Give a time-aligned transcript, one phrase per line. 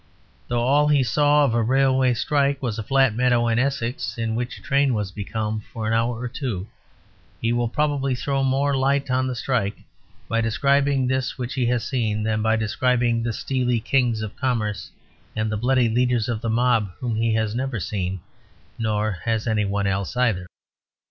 [0.47, 4.33] Though all he saw of a railway strike was a flat meadow in Essex in
[4.33, 6.65] which a train was becalmed for an hour or two,
[7.39, 9.77] he will probably throw more light on the strike
[10.27, 14.89] by describing this which he has seen than by describing the steely kings of commerce
[15.35, 18.21] and the bloody leaders of the mob whom he has never seen
[18.79, 20.47] nor any one else either.